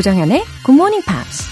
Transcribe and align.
조정현의 0.00 0.44
Good 0.64 0.76
Morning 0.76 1.04
Pops. 1.04 1.46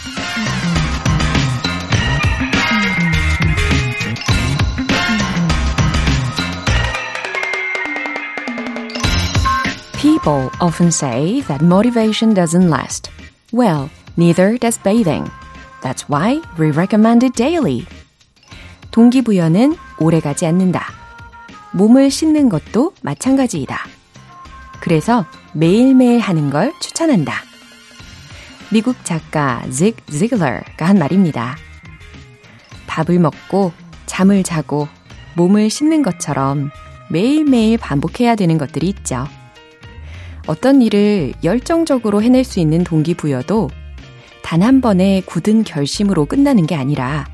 People 10.01 10.49
often 10.61 10.89
say 10.89 11.43
that 11.43 11.63
motivation 11.63 12.33
doesn't 12.33 12.71
last. 12.71 13.11
Well, 13.53 13.91
neither 14.17 14.57
does 14.57 14.79
bathing. 14.79 15.31
That's 15.83 16.09
why 16.09 16.41
we 16.59 16.71
recommend 16.71 17.27
it 17.27 17.37
daily. 17.37 17.85
동기부여는 18.93 19.77
오래가지 19.99 20.47
않는다. 20.47 20.87
몸을 21.73 22.11
씻는 22.11 22.49
것도 22.49 22.95
마찬가지이다. 23.03 23.77
그래서 24.81 25.27
매일매일 25.53 26.21
하는 26.21 26.49
걸 26.49 26.73
추천한다. 26.81 27.48
미국 28.71 29.05
작가 29.05 29.63
직 29.71 30.07
지글러가 30.07 30.87
한 30.87 30.99
말입니다. 30.99 31.57
밥을 32.87 33.19
먹고 33.19 33.73
잠을 34.07 34.43
자고 34.43 34.89
몸을 35.37 35.71
씻는 35.71 36.03
것처럼 36.03 36.71
매일매일 37.11 37.79
반복해야 37.79 38.35
되는 38.35 38.59
것들이 38.59 38.89
있죠. 38.89 39.27
어떤 40.47 40.83
일을 40.83 41.35
열정적으로 41.45 42.23
해낼 42.23 42.45
수 42.45 42.61
있는 42.61 42.85
동기부여도 42.85 43.71
단 44.43 44.63
한 44.63 44.81
번의 44.81 45.23
굳은 45.23 45.65
결심으로 45.65 46.25
끝나는 46.25 46.67
게 46.67 46.75
아니라 46.75 47.27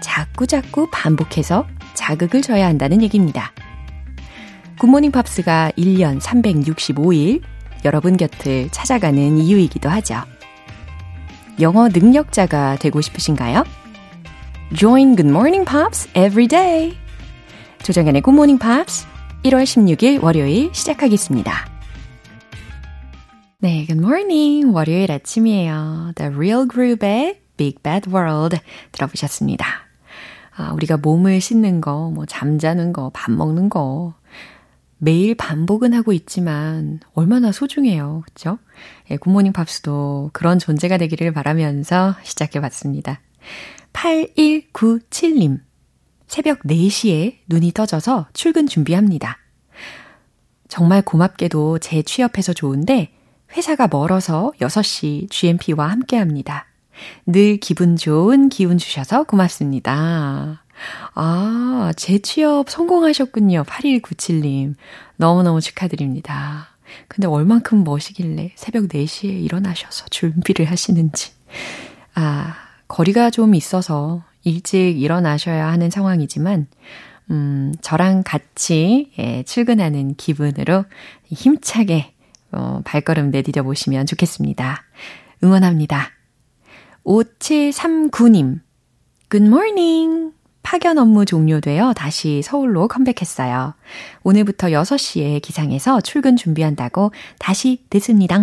자꾸자꾸 0.00 0.88
반복해서 0.92 1.66
자극을 1.94 2.42
줘야 2.42 2.66
한다는 2.66 3.02
얘기입니다. 3.02 3.52
굿모닝 4.78 5.10
팝스가 5.10 5.72
1년 5.76 6.20
365일 6.20 7.42
여러분 7.84 8.16
곁을 8.16 8.68
찾아가는 8.70 9.38
이유이기도 9.38 9.88
하죠. 9.88 10.22
영어 11.60 11.88
능력자가 11.88 12.76
되고 12.76 13.00
싶으신가요? 13.00 13.64
Join 14.74 15.16
Good 15.16 15.28
Morning 15.28 15.68
Pops 15.68 16.08
every 16.10 16.46
day. 16.46 16.96
조정연의 17.82 18.22
Good 18.22 18.34
Morning 18.34 18.62
Pops 18.62 19.06
1월 19.44 19.64
16일 19.64 20.22
월요일 20.22 20.70
시작하겠습니다. 20.72 21.52
네, 23.58 23.86
Good 23.86 24.00
Morning 24.04 24.72
월요일 24.72 25.10
아침이에요. 25.10 26.12
The 26.14 26.32
Real 26.32 26.68
Group의 26.70 27.40
Big 27.56 27.78
Bad 27.82 28.08
World 28.08 28.56
들어보셨습니다. 28.92 29.66
아, 30.56 30.72
우리가 30.74 30.96
몸을 30.96 31.40
씻는 31.40 31.80
거, 31.80 32.10
뭐 32.10 32.24
잠자는 32.24 32.92
거, 32.92 33.10
밥 33.12 33.32
먹는 33.32 33.68
거 33.68 34.14
매일 34.98 35.34
반복은 35.34 35.94
하고 35.94 36.12
있지만 36.12 37.00
얼마나 37.14 37.52
소중해요. 37.52 38.22
그죠? 38.26 38.58
예, 39.10 39.16
굿모닝 39.16 39.52
팝스도 39.52 40.30
그런 40.32 40.58
존재가 40.58 40.98
되기를 40.98 41.32
바라면서 41.32 42.16
시작해 42.22 42.60
봤습니다. 42.60 43.20
8197님. 43.92 45.60
새벽 46.26 46.60
4시에 46.60 47.38
눈이 47.48 47.72
떠져서 47.72 48.28
출근 48.34 48.66
준비합니다. 48.66 49.38
정말 50.68 51.00
고맙게도 51.00 51.78
재취업해서 51.78 52.52
좋은데 52.52 53.10
회사가 53.56 53.88
멀어서 53.90 54.52
6시 54.60 55.30
GMP와 55.30 55.90
함께 55.90 56.18
합니다. 56.18 56.66
늘 57.26 57.56
기분 57.56 57.96
좋은 57.96 58.50
기운 58.50 58.76
주셔서 58.76 59.24
고맙습니다. 59.24 60.62
아, 61.14 61.92
재취업 61.96 62.70
성공하셨군요. 62.70 63.64
8197님. 63.64 64.74
너무너무 65.16 65.60
축하드립니다. 65.60 66.67
근데 67.08 67.26
얼만큼 67.26 67.84
멋이길래 67.84 68.52
새벽 68.56 68.88
4시에 68.88 69.44
일어나셔서 69.44 70.06
준비를 70.10 70.66
하시는지. 70.66 71.32
아, 72.14 72.54
거리가 72.88 73.30
좀 73.30 73.54
있어서 73.54 74.22
일찍 74.44 75.00
일어나셔야 75.00 75.68
하는 75.68 75.90
상황이지만, 75.90 76.66
음, 77.30 77.74
저랑 77.82 78.22
같이 78.24 79.12
예, 79.18 79.42
출근하는 79.42 80.14
기분으로 80.14 80.84
힘차게 81.26 82.14
어, 82.52 82.80
발걸음 82.84 83.30
내디뎌 83.30 83.62
보시면 83.62 84.06
좋겠습니다. 84.06 84.82
응원합니다. 85.42 86.10
5739님, 87.04 88.60
Good 89.30 89.46
morning. 89.46 90.32
파견 90.70 90.98
업무 90.98 91.24
종료되어 91.24 91.94
다시 91.94 92.42
서울로 92.42 92.88
컴백했어요. 92.88 93.72
오늘부터 94.22 94.66
6시에 94.66 95.40
기상해서 95.40 96.02
출근 96.02 96.36
준비한다고 96.36 97.10
다시 97.38 97.86
듣습니다. 97.88 98.38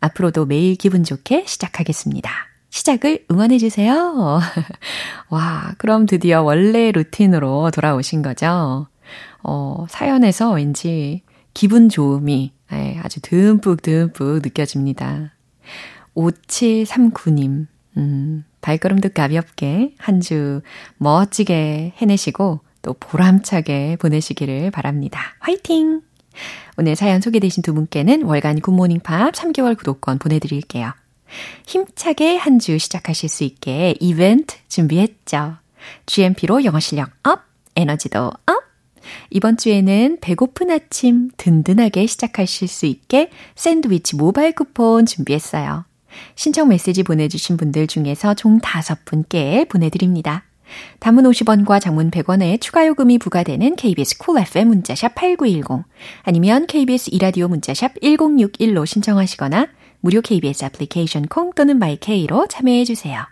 앞으로도 0.00 0.46
매일 0.46 0.74
기분 0.74 1.04
좋게 1.04 1.44
시작하겠습니다. 1.46 2.32
시작을 2.70 3.26
응원해주세요. 3.30 4.40
와, 5.30 5.72
그럼 5.78 6.06
드디어 6.06 6.42
원래 6.42 6.90
루틴으로 6.90 7.70
돌아오신 7.70 8.22
거죠? 8.22 8.88
어, 9.44 9.86
사연에서 9.88 10.50
왠지 10.50 11.22
기분 11.54 11.88
좋음이 11.88 12.54
네, 12.72 13.00
아주 13.04 13.20
듬뿍 13.20 13.82
듬뿍 13.82 14.40
느껴집니다. 14.42 15.30
5739님, 16.16 17.68
음, 17.98 18.44
발걸음도 18.60 19.10
가볍게 19.10 19.94
한 19.98 20.20
주 20.20 20.60
멋지게 20.98 21.92
해내시고 21.96 22.60
또 22.82 22.94
보람차게 22.94 23.96
보내시기를 24.00 24.70
바랍니다. 24.70 25.20
화이팅! 25.40 26.02
오늘 26.76 26.94
사연 26.96 27.20
소개되신 27.20 27.62
두 27.62 27.74
분께는 27.74 28.22
월간 28.22 28.60
굿모닝 28.60 29.00
팝 29.00 29.32
3개월 29.32 29.76
구독권 29.76 30.18
보내드릴게요. 30.18 30.92
힘차게 31.66 32.36
한 32.36 32.58
주 32.58 32.78
시작하실 32.78 33.28
수 33.28 33.44
있게 33.44 33.94
이벤트 34.00 34.56
준비했죠. 34.68 35.56
GMP로 36.06 36.64
영어 36.64 36.80
실력 36.80 37.10
up, 37.24 37.40
에너지도 37.76 38.26
up! 38.46 38.58
이번 39.30 39.56
주에는 39.56 40.18
배고픈 40.20 40.70
아침 40.70 41.30
든든하게 41.36 42.06
시작하실 42.06 42.68
수 42.68 42.86
있게 42.86 43.30
샌드위치 43.56 44.16
모바일 44.16 44.52
쿠폰 44.54 45.06
준비했어요. 45.06 45.84
신청 46.34 46.68
메시지 46.68 47.02
보내주신 47.02 47.56
분들 47.56 47.86
중에서 47.86 48.34
총 48.34 48.60
5분께 48.60 49.68
보내드립니다. 49.68 50.44
단문 51.00 51.24
50원과 51.24 51.80
장문 51.80 52.10
100원의 52.10 52.60
추가 52.60 52.86
요금이 52.86 53.18
부과되는 53.18 53.76
KBS 53.76 54.18
Cool 54.18 54.46
FM 54.46 54.68
문자샵 54.68 55.14
8910 55.14 55.84
아니면 56.22 56.66
KBS 56.66 57.10
2라디오 57.12 57.48
문자샵 57.48 57.94
1061로 58.00 58.86
신청하시거나 58.86 59.68
무료 60.00 60.20
KBS 60.20 60.64
애플리케이션 60.64 61.26
콩 61.26 61.52
또는 61.54 61.78
my 61.78 62.05
K로 62.05 62.46
참여해 62.48 62.84
주세요. 62.84 63.24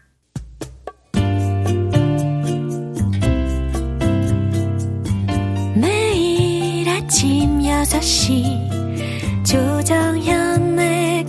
매일 5.74 6.88
아침 6.88 7.60
6시 7.60 9.44
조정현의 9.44 11.28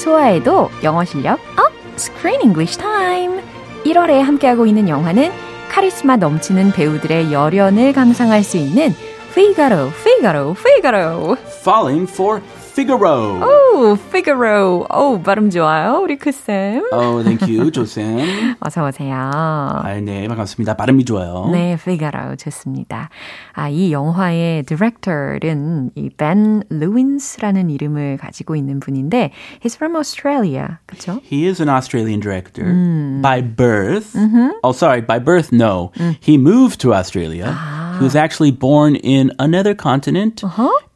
소화해도 0.00 0.70
영어 0.82 1.04
실력 1.04 1.38
업! 1.58 1.70
Screen 1.96 2.40
English 2.40 2.78
Time! 2.78 3.42
1월에 3.84 4.20
함께하고 4.20 4.66
있는 4.66 4.88
영화는 4.88 5.30
카리스마 5.70 6.16
넘치는 6.16 6.72
배우들의 6.72 7.32
열연을 7.32 7.92
감상할 7.92 8.42
수 8.42 8.56
있는 8.56 8.94
Figaro, 9.30 9.88
Figaro, 9.88 10.54
Figaro. 10.58 11.36
Falling 11.60 12.10
for 12.10 12.40
Figaro. 12.72 13.40
오, 13.44 13.59
Figaro. 14.09 14.85
오, 14.93 15.21
발음 15.21 15.49
좋아요. 15.49 15.99
우리 16.01 16.17
크쌤. 16.17 16.81
Oh, 16.91 17.23
thank 17.23 17.41
you, 17.47 17.71
조쌤. 17.71 18.55
어서 18.59 18.85
오세요. 18.85 19.15
아, 19.33 19.93
네, 20.01 20.27
반갑습니다. 20.27 20.75
발음이 20.75 21.05
좋아요. 21.05 21.49
네, 21.51 21.73
Figaro 21.73 22.35
좋습니다. 22.35 23.09
아, 23.53 23.69
이 23.69 23.91
영화의 23.91 24.63
디렉터는 24.63 25.91
이 25.95 26.09
Ben 26.09 26.63
Lewins라는 26.71 27.69
이름을 27.69 28.17
가지고 28.17 28.55
있는 28.55 28.79
분인데 28.79 29.31
he's 29.63 29.75
from 29.75 29.95
Australia. 29.95 30.79
그렇죠? 30.87 31.19
He 31.23 31.45
is 31.47 31.61
an 31.61 31.69
Australian 31.69 32.19
director 32.21 32.65
by 33.21 33.41
birth. 33.41 34.15
Oh, 34.63 34.71
sorry, 34.71 35.01
by 35.01 35.19
birth, 35.19 35.51
no. 35.53 35.91
He 36.21 36.37
moved 36.37 36.79
to 36.81 36.93
Australia. 36.93 37.53
He 37.99 38.03
was 38.03 38.15
actually 38.15 38.51
born 38.51 38.95
in 38.95 39.31
another 39.39 39.73
continent, 39.75 40.43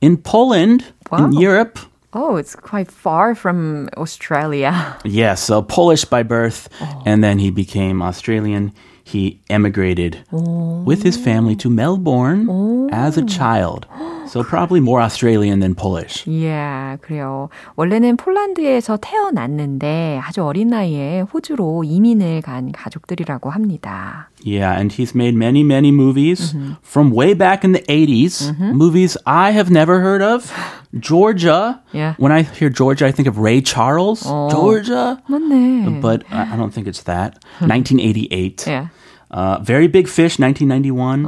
in 0.02 0.18
Poland, 0.18 0.86
Wow. 1.12 1.26
in 1.26 1.34
Europe. 1.34 1.80
Oh, 2.15 2.37
it's 2.37 2.55
quite 2.55 2.91
far 2.91 3.35
from 3.35 3.89
Australia. 3.97 4.99
Yes, 5.05 5.43
so 5.43 5.63
Polish 5.63 6.05
by 6.05 6.23
birth, 6.23 6.69
and 7.05 7.23
then 7.23 7.39
he 7.39 7.51
became 7.51 8.03
Australian. 8.03 8.73
He 9.03 9.41
emigrated 9.51 10.25
oh. 10.33 10.83
with 10.83 11.03
his 11.03 11.17
family 11.17 11.57
to 11.57 11.69
Melbourne 11.69 12.47
oh. 12.49 12.89
as 12.91 13.19
a 13.19 13.25
child. 13.25 13.87
Oh, 14.01 14.14
So 14.28 14.44
probably 14.44 14.80
more 14.80 15.02
Australian 15.02 15.60
than 15.60 15.74
Polish. 15.76 16.24
예, 16.30 16.98
그래요. 17.02 17.50
원래는 17.76 18.16
폴란드에서 18.18 18.98
태어났는데 19.02 20.20
아주 20.24 20.44
어린 20.44 20.68
나이에 20.68 21.22
호주로 21.22 21.84
이민을 21.84 22.42
간 22.42 22.72
가족들이라고 22.72 23.50
합니다. 23.50 24.30
Yeah, 24.46 24.78
and 24.80 24.94
he's 24.94 25.16
made 25.16 25.36
many, 25.36 25.64
many 25.64 25.92
movies 25.92 26.56
from 26.84 27.12
way 27.12 27.34
back 27.34 27.64
in 27.64 27.74
the 27.74 27.84
80s. 27.90 28.54
Movies 28.74 29.18
I 29.26 29.52
have 29.52 29.70
never 29.72 30.00
heard 30.00 30.22
of. 30.22 30.52
Georgia. 31.00 31.82
Yeah. 31.92 32.16
When 32.18 32.32
I 32.32 32.42
hear 32.44 32.70
Georgia, 32.70 33.06
I 33.06 33.12
think 33.12 33.28
of 33.28 33.38
Ray 33.38 33.62
Charles. 33.62 34.24
Georgia. 34.50 35.22
맞네. 35.30 36.02
But 36.02 36.24
I 36.32 36.54
I 36.54 36.58
don't 36.58 36.74
think 36.74 36.88
it's 36.88 37.04
that. 37.04 37.38
1988. 37.60 38.66
예. 38.68 38.90
Uh, 39.35 39.59
Very 39.63 39.89
Big 39.89 40.07
Fish, 40.07 40.39
1991. 40.39 41.27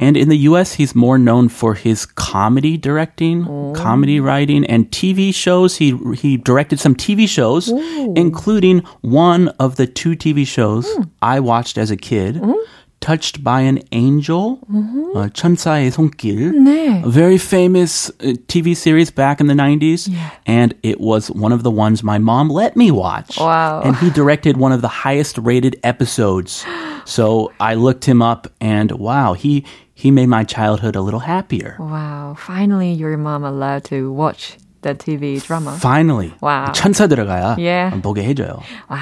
And 0.00 0.16
in 0.16 0.28
the 0.30 0.38
US, 0.50 0.72
he's 0.74 0.94
more 0.94 1.18
known 1.18 1.48
for 1.50 1.74
his 1.74 2.06
comedy 2.06 2.76
directing, 2.78 3.44
comedy 3.74 4.18
writing, 4.18 4.64
and 4.66 4.90
TV 4.90 5.32
shows. 5.34 5.76
He, 5.76 5.96
he 6.16 6.36
directed 6.38 6.80
some 6.80 6.94
TV 6.96 7.28
shows, 7.28 7.68
including 8.16 8.78
one 9.02 9.48
of 9.60 9.76
the 9.76 9.86
two 9.86 10.12
TV 10.16 10.46
shows 10.46 10.88
I 11.20 11.38
watched 11.40 11.76
as 11.78 11.90
a 11.90 11.96
kid 11.98 12.40
Touched 13.03 13.45
by 13.45 13.61
an 13.61 13.79
Angel, 13.93 14.59
uh, 15.15 15.29
천사의 15.29 15.89
손길, 15.89 16.51
네. 16.51 17.01
a 17.01 17.09
very 17.09 17.37
famous 17.37 18.09
uh, 18.19 18.33
TV 18.47 18.75
series 18.75 19.09
back 19.09 19.39
in 19.39 19.47
the 19.47 19.53
90s. 19.53 20.13
And 20.45 20.75
it 20.83 20.99
was 20.99 21.31
one 21.31 21.53
of 21.53 21.63
the 21.63 21.71
ones 21.71 22.03
my 22.03 22.17
mom 22.17 22.49
let 22.49 22.75
me 22.75 22.91
watch. 22.91 23.39
Wow. 23.39 23.81
And 23.85 23.95
he 23.95 24.09
directed 24.09 24.57
one 24.57 24.73
of 24.73 24.81
the 24.81 24.89
highest 24.89 25.37
rated 25.37 25.79
episodes. 25.81 26.65
So 27.05 27.53
I 27.61 27.75
looked 27.75 28.03
him 28.03 28.21
up 28.21 28.47
and 28.59 28.91
wow, 28.91 29.33
he 29.33 29.65
he 29.93 30.11
made 30.11 30.27
my 30.27 30.43
childhood 30.43 30.95
a 30.95 31.01
little 31.01 31.21
happier. 31.21 31.77
Wow, 31.79 32.35
finally 32.37 32.91
your 32.93 33.17
mom 33.17 33.43
allowed 33.43 33.85
to 33.85 34.11
watch 34.11 34.57
the 34.84 34.94
TV 34.94 35.40
drama. 35.40 35.72
Finally. 35.80 36.32
Wow. 36.42 36.72
천사 36.74 37.06
들어가야 37.06 37.56
Yeah. 37.58 38.00
보게 38.02 38.22
해줘요. 38.24 38.60
와, 38.88 38.98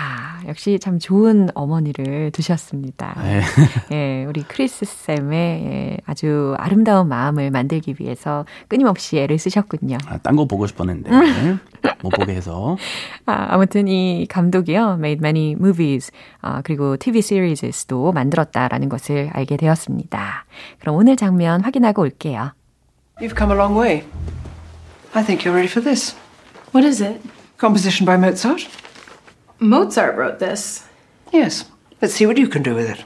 역시 0.46 0.78
참 0.78 0.98
좋은 0.98 1.48
어머니를 1.54 2.30
두셨습니다. 2.30 3.14
네. 3.22 3.42
예, 3.90 4.24
우리 4.24 4.42
크리스 4.42 4.84
쌤의 4.86 5.34
예, 5.64 5.96
아주 6.06 6.54
아름다운 6.58 7.08
마음을 7.08 7.50
만들기 7.50 7.96
위해서 7.98 8.44
끊임없이 8.68 9.18
애를 9.18 9.38
쓰셨군요. 9.38 9.98
아, 10.06 10.18
딴거 10.18 10.46
보고 10.46 10.66
싶었는데 10.66 11.10
못 12.02 12.10
보게 12.10 12.34
해서. 12.34 12.76
아, 13.26 13.48
아무튼 13.50 13.88
이 13.88 14.26
감독이요, 14.28 14.94
made 14.98 15.18
many 15.20 15.52
movies, 15.52 16.12
아, 16.40 16.62
그리고 16.62 16.96
TV 16.96 17.18
series도 17.18 18.12
만들었다라는 18.12 18.88
것을 18.88 19.30
알게 19.32 19.56
되었습니다. 19.56 20.44
그럼 20.78 20.96
오늘 20.96 21.16
장면 21.16 21.60
확인하고 21.60 22.02
올게요. 22.02 22.52
You've 23.20 23.36
come 23.36 23.52
a 23.52 23.58
long 23.58 23.78
way. 23.78 24.02
I 25.14 25.22
think 25.22 25.44
you're 25.44 25.54
ready 25.54 25.68
for 25.68 25.80
this. 25.80 26.12
What 26.72 26.84
is 26.84 27.00
it? 27.00 27.20
Composition 27.58 28.06
by 28.06 28.16
Mozart. 28.16 28.66
Mozart 29.58 30.16
wrote 30.16 30.38
this. 30.38 30.86
Yes. 31.32 31.64
Let's 32.00 32.14
see 32.14 32.26
what 32.26 32.38
you 32.38 32.48
can 32.48 32.62
do 32.62 32.74
with 32.74 32.88
it. 32.88 33.04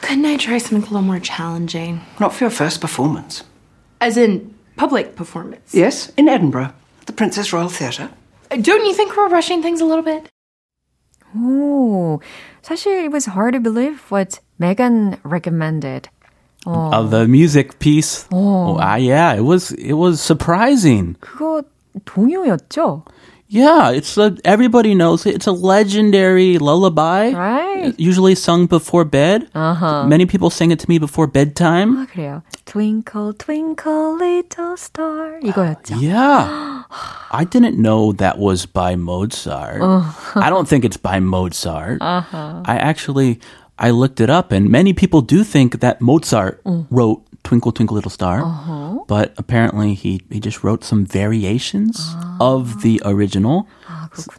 Couldn't 0.00 0.26
I 0.26 0.36
try 0.36 0.58
something 0.58 0.82
a 0.82 0.86
little 0.92 1.02
more 1.02 1.20
challenging? 1.20 2.00
Not 2.18 2.32
for 2.34 2.44
your 2.44 2.50
first 2.50 2.80
performance. 2.80 3.44
As 4.00 4.16
in 4.16 4.54
public 4.76 5.14
performance? 5.14 5.74
Yes, 5.74 6.10
in 6.16 6.28
Edinburgh, 6.28 6.72
the 7.06 7.12
Princess 7.12 7.52
Royal 7.52 7.68
Theatre. 7.68 8.10
Uh, 8.50 8.56
don't 8.56 8.84
you 8.84 8.94
think 8.94 9.16
we're 9.16 9.28
rushing 9.28 9.62
things 9.62 9.80
a 9.80 9.84
little 9.84 10.02
bit? 10.02 10.28
Oh, 11.36 12.20
사실 12.62 13.04
it 13.04 13.12
was 13.12 13.26
hard 13.26 13.54
to 13.54 13.60
believe 13.60 14.00
what 14.10 14.40
Megan 14.58 15.18
recommended 15.22 16.08
어, 16.65 16.91
Uh, 16.93 17.03
the 17.09 17.27
music 17.27 17.79
piece. 17.79 18.25
Oh, 18.31 18.77
ah, 18.79 18.95
yeah, 18.95 19.33
it 19.33 19.43
was 19.45 19.71
it 19.77 19.93
was 19.93 20.19
surprising. 20.21 21.15
그거 21.21 21.63
동요였죠? 22.05 23.03
Yeah, 23.49 23.91
it's 23.91 24.17
a 24.17 24.35
everybody 24.43 24.93
knows 24.93 25.25
it. 25.25 25.33
It's 25.33 25.47
a 25.47 25.53
legendary 25.55 26.57
lullaby. 26.59 27.31
Right. 27.31 27.95
Usually 27.97 28.35
sung 28.35 28.65
before 28.67 29.05
bed. 29.05 29.47
Uh-huh. 29.55 30.03
Many 30.05 30.25
people 30.25 30.49
sang 30.49 30.71
it 30.71 30.79
to 30.79 30.89
me 30.89 30.99
before 30.99 31.27
bedtime. 31.27 31.95
아, 32.03 32.07
그래요. 32.11 32.41
Twinkle, 32.65 33.31
twinkle, 33.39 34.17
little 34.19 34.75
star. 34.75 35.39
이거였죠. 35.41 35.95
Yeah. 36.01 36.83
I 37.31 37.45
didn't 37.45 37.79
know 37.79 38.11
that 38.19 38.37
was 38.37 38.65
by 38.65 38.97
Mozart. 38.97 39.79
I 40.35 40.49
don't 40.49 40.67
think 40.67 40.83
it's 40.83 40.97
by 40.99 41.21
Mozart. 41.21 41.99
I 42.01 42.75
actually 42.75 43.39
I 43.82 43.90
looked 43.90 44.20
it 44.20 44.30
up 44.30 44.52
and 44.52 44.70
many 44.70 44.92
people 44.92 45.20
do 45.20 45.42
think 45.42 45.80
that 45.80 46.00
Mozart 46.00 46.62
mm. 46.62 46.86
wrote 46.88 47.26
Twinkle 47.42 47.72
Twinkle 47.72 47.96
Little 47.96 48.10
Star. 48.10 48.42
Uh-huh. 48.42 49.00
But 49.08 49.34
apparently 49.36 49.94
he 49.94 50.22
he 50.30 50.38
just 50.38 50.62
wrote 50.62 50.84
some 50.84 51.04
variations 51.04 51.96
ah. 52.00 52.36
of 52.40 52.82
the 52.82 53.02
original. 53.04 53.66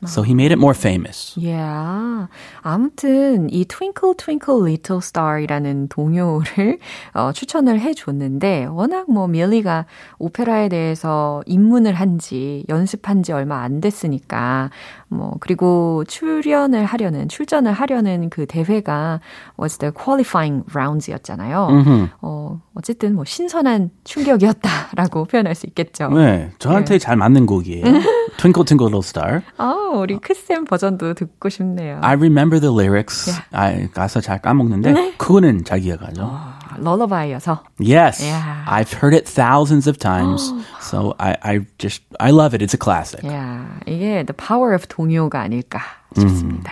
So 0.06 0.22
he 0.22 0.34
made 0.34 0.52
it 0.52 0.60
more 0.60 0.76
famous. 0.76 1.34
Yeah. 1.38 2.28
아무튼 2.62 3.50
이 3.50 3.66
Twinkle 3.66 4.16
Twinkle 4.16 4.62
Little 4.62 5.00
Star이라는 5.02 5.88
동요를 5.90 6.78
어, 7.14 7.32
추천을 7.34 7.80
해줬는데 7.80 8.66
워낙 8.66 9.10
뭐 9.10 9.28
밀리가 9.28 9.86
오페라에 10.20 10.70
대해서 10.70 11.42
입문을 11.46 11.94
한지 11.94 12.64
연습한 12.70 13.24
지 13.24 13.32
얼마 13.32 13.62
안 13.62 13.82
됐으니까 13.82 14.70
뭐 15.08 15.36
그리고 15.40 16.04
출연을 16.08 16.86
하려는 16.86 17.28
출전을 17.28 17.72
하려는 17.72 18.30
그 18.30 18.46
대회가 18.46 19.20
was 19.60 19.78
the 19.78 19.92
qualifying 19.94 20.66
rounds였잖아요. 20.74 22.10
어, 22.22 22.62
어쨌든 22.76 23.16
뭐 23.16 23.26
신선한 23.26 23.92
충격이었다라고 24.04 25.26
표현할 25.32 25.56
수 25.56 25.66
있겠죠. 25.68 26.10
네, 26.10 26.52
저한테 26.60 26.98
잘 27.00 27.16
맞는 27.18 27.46
곡이에요. 27.46 27.86
Twinkle 28.38 28.66
Twinkle 28.66 28.88
Little 28.88 29.04
Star. 29.04 29.42
아, 29.58 29.74
우리 29.96 30.18
크쌤 30.20 30.66
버전도 30.66 31.14
듣고 31.14 31.50
싶네요. 31.50 32.00
I 32.02 32.14
remember 32.16 32.60
the 32.60 32.74
lyrics. 32.74 33.32
아, 33.52 33.72
가사 33.94 34.20
잘 34.22 34.42
까먹는데 34.42 35.16
그거는 35.18 35.64
잘 35.64 35.80
기억하죠. 35.80 36.30
럴러바이여서. 36.78 37.64
Yes, 37.80 38.24
Yeah. 38.24 38.66
I've 38.68 38.92
heard 38.94 39.14
it 39.16 39.26
thousands 39.30 39.88
of 39.88 39.98
times. 40.00 40.52
so 40.82 41.14
I, 41.20 41.36
I 41.44 41.60
just 41.78 42.04
I 42.20 42.32
love 42.32 42.54
it. 42.56 42.64
It's 42.64 42.74
a 42.74 42.80
classic. 42.82 43.24
야, 43.30 43.80
이게 43.86 44.24
the 44.26 44.34
power 44.36 44.74
of 44.74 44.88
동요가 44.88 45.42
아닐까 45.42 45.80
싶습니다. 46.18 46.72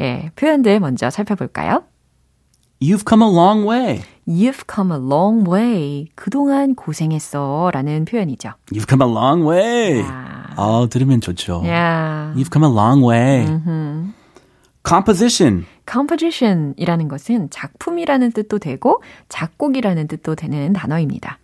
예, 0.00 0.30
표현들 0.36 0.78
먼저 0.80 1.10
살펴볼까요? 1.10 1.82
You've 2.80 3.04
come 3.08 3.22
a 3.22 3.28
long 3.30 3.66
way. 3.66 4.02
You've 4.28 4.64
come 4.72 4.92
a 4.92 4.98
long 5.00 5.48
way. 5.50 6.08
그동안 6.14 6.74
고생했어. 6.74 7.70
라는 7.72 8.04
표현이죠. 8.04 8.50
You've 8.70 8.86
come 8.88 9.02
a 9.02 9.10
long 9.10 9.48
way. 9.48 10.00
야. 10.02 10.35
어, 10.56 10.88
들으면 10.88 11.20
좋죠. 11.20 11.62
야. 11.66 12.32
You've 12.36 12.52
come 12.52 12.66
a 12.66 12.72
long 12.72 13.04
way. 13.06 13.46
Composition. 14.86 15.66
composition이라는 15.90 17.08
것은 17.08 17.50
작품이라는 17.50 18.32
뜻도 18.32 18.58
되고 18.58 19.02
작곡이라는 19.28 20.08
뜻도 20.08 20.34
되는 20.34 20.72
단어입니다. 20.72 21.38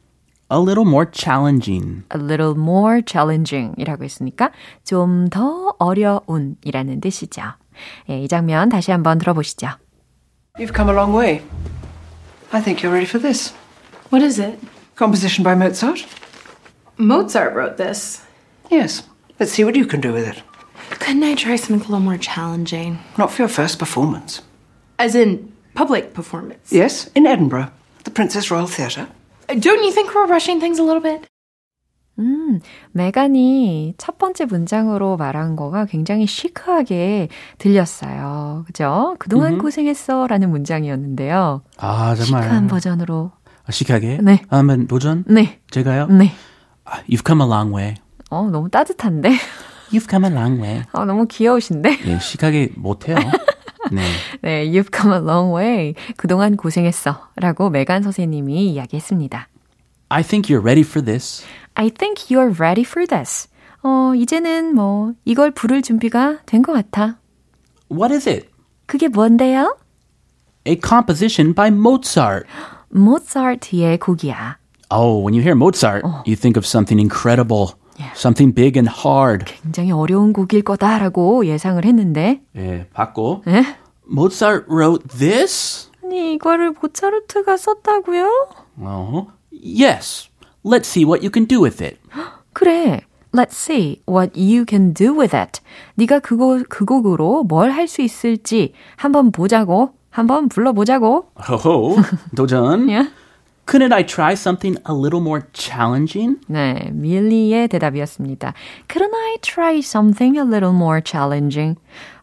A 0.53 0.59
little 0.59 0.87
more 0.87 1.07
challenging. 1.13 2.03
a 2.15 2.21
little 2.21 2.53
more 2.57 3.01
challenging 3.07 3.75
이라고 3.79 4.05
했으니까 4.05 4.51
좀 4.85 5.29
더 5.31 5.75
어려운 5.79 6.57
이라는 6.63 7.01
뜻이죠. 7.01 7.43
예, 8.11 8.21
이 8.23 8.29
장면 8.29 8.69
다시 8.69 8.91
한번 8.91 9.19
들어보시죠. 9.19 9.69
You've 10.59 10.75
come 10.77 10.91
a 10.91 10.95
long 10.95 11.17
way. 11.17 11.41
I 12.53 12.61
think 12.63 12.83
you're 12.83 12.93
ready 12.93 13.07
for 13.09 13.19
this. 13.21 13.55
What 14.13 14.23
is 14.25 14.39
it? 14.41 14.59
Composition 14.99 15.43
by 15.43 15.55
Mozart? 15.55 16.05
Mozart 16.99 17.55
wrote 17.57 17.77
this. 17.77 18.21
Yes. 18.70 19.04
Let's 19.40 19.52
see 19.52 19.64
what 19.64 19.76
you 19.76 19.86
can 19.86 20.02
do 20.02 20.12
with 20.14 20.28
it. 20.28 20.42
Couldn't 21.00 21.24
I 21.24 21.36
try 21.36 21.56
something 21.58 21.80
a 21.82 21.84
little 21.92 22.00
more 22.00 22.18
challenging? 22.18 22.98
Not 23.18 23.32
for 23.32 23.44
your 23.44 23.50
first 23.50 23.78
performance. 23.80 24.42
As 25.00 25.16
in 25.16 25.52
public 25.76 26.14
performance? 26.14 26.72
Yes, 26.72 27.10
in 27.16 27.28
Edinburgh, 27.28 27.70
the 28.04 28.12
Princess 28.12 28.50
Royal 28.50 28.68
Theatre. 28.68 29.08
Don't 29.48 29.84
you 29.84 29.92
think 29.92 30.14
we're 30.16 30.28
rushing 30.28 30.60
things 30.60 30.80
a 30.80 30.84
little 30.84 31.02
bit? 31.02 31.28
음, 32.20 32.60
메간이 32.94 33.94
첫 34.00 34.18
번째 34.18 34.46
문장으로 34.46 35.18
말한 35.18 35.56
거가 35.56 35.86
굉장히 35.86 36.26
시크하게 36.26 37.30
들렸어요. 37.60 38.64
그죠? 38.66 39.16
그동안 39.20 39.54
음흠. 39.54 39.62
고생했어 39.62 40.26
라는 40.26 40.50
문장이었는데요. 40.50 41.62
아, 41.78 42.16
정말. 42.16 42.44
시크한 42.44 42.68
버전으로. 42.68 43.32
아, 43.66 43.72
시크하게? 43.72 44.20
네. 44.24 44.42
한번 44.50 44.88
도전? 44.88 45.26
네. 45.28 45.60
제가요? 45.70 46.08
네. 46.08 46.32
아, 46.86 47.02
You've 47.04 47.24
come 47.26 47.44
a 47.44 47.48
long 47.48 47.76
way. 47.76 47.96
어, 48.33 48.49
너무 48.51 48.71
따뜻한데? 48.71 49.29
You've 49.93 50.09
come 50.09 50.25
a 50.27 50.33
long 50.35 50.59
way. 50.63 50.83
어, 50.93 51.05
너무 51.05 51.27
귀여우신데? 51.27 51.99
예, 52.07 52.19
시크하게 52.19 52.71
못해요. 52.77 53.17
네. 53.93 54.01
네, 54.41 54.65
you've 54.71 54.89
come 54.91 55.13
a 55.15 55.21
long 55.21 55.55
way. 55.55 55.95
그동안 56.17 56.57
고생했어. 56.57 57.29
라고 57.37 57.69
메간 57.69 58.03
선생님이 58.03 58.71
이야기했습니다. 58.73 59.49
I 60.09 60.23
think 60.23 60.49
you're 60.49 60.65
ready 60.65 60.81
for 60.83 61.05
this. 61.05 61.45
I 61.75 61.91
think 61.91 62.29
you're 62.35 62.59
ready 62.59 62.85
for 62.87 63.07
this. 63.07 63.49
어, 63.83 64.15
이제는 64.17 64.75
뭐, 64.75 65.13
이걸 65.27 65.51
부를 65.51 65.83
준비가 65.83 66.39
된 66.47 66.63
것 66.63 66.73
같아. 66.73 67.19
What 67.91 68.15
is 68.15 68.27
it? 68.27 68.49
그게 68.87 69.09
뭔데요? 69.09 69.77
A 70.67 70.81
composition 70.83 71.55
by 71.55 71.69
Mozart. 71.69 72.47
모차르트의 72.89 73.99
곡이야. 73.99 74.57
Oh, 74.91 75.19
when 75.23 75.35
you 75.35 75.43
hear 75.43 75.55
Mozart, 75.55 76.03
you 76.27 76.35
think 76.35 76.57
of 76.57 76.65
something 76.67 76.99
incredible. 76.99 77.75
Something 78.15 78.55
big 78.55 78.79
and 78.79 78.91
hard. 78.91 79.45
굉장히 79.63 79.93
어려운 79.93 80.33
곡일 80.33 80.63
거다라고 80.63 81.47
예상을 81.47 81.85
했는데, 81.85 82.43
예, 82.57 82.87
받고. 82.93 83.43
에? 83.49 83.63
Mozart 84.11 84.67
wrote 84.69 85.07
this? 85.19 85.89
아니, 86.05 86.35
이거를 86.35 86.73
모차르트가 86.81 87.57
썼다고요? 87.57 88.49
Oh, 88.81 89.29
yes. 89.53 90.29
Let's 90.65 90.87
see 90.87 91.05
what 91.05 91.23
you 91.25 91.31
can 91.33 91.47
do 91.47 91.61
with 91.63 91.83
it. 91.83 91.99
그래. 92.53 93.01
Let's 93.35 93.55
see 93.57 94.03
what 94.07 94.39
you 94.39 94.65
can 94.69 94.93
do 94.93 95.13
with 95.19 95.35
it. 95.35 95.61
네가 95.95 96.19
그거 96.19 96.63
그 96.69 96.85
곡으로 96.85 97.45
뭘 97.45 97.71
할 97.71 97.89
수 97.89 98.03
있을지 98.03 98.75
한번 98.97 99.33
보자고. 99.33 99.95
한번 100.11 100.51
불러보자고. 100.51 101.31
Oh, 101.65 101.97
도전. 102.37 102.87
Yeah. 102.91 103.11
Couldn't 103.66 103.92
I 103.92 104.02
try 104.04 104.34
something 104.34 104.78
a 104.86 104.94
little 104.94 105.20
more 105.20 105.44
challenging? 105.52 106.38
네, 106.48 106.90
밀리의 106.94 107.68
대답이었습니다. 107.68 108.54
Couldn't 108.88 109.14
I 109.14 109.38
try 109.42 109.80
something 109.80 110.38
a 110.38 110.44
little 110.46 110.72
more 110.74 111.02
challenging? 111.04 111.76